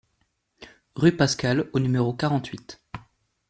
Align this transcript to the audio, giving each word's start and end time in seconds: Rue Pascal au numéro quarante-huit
Rue 0.95 1.15
Pascal 1.15 1.69
au 1.73 1.79
numéro 1.79 2.11
quarante-huit 2.11 2.81